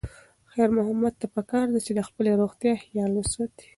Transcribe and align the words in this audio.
خیر 0.51 0.69
محمد 0.77 1.13
ته 1.19 1.27
پکار 1.35 1.65
ده 1.73 1.79
چې 1.85 1.91
د 1.95 1.99
خپلې 2.07 2.31
روغتیا 2.41 2.73
خیال 2.85 3.11
وساتي. 3.15 3.67